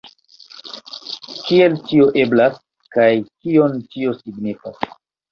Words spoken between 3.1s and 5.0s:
kion tio signifas?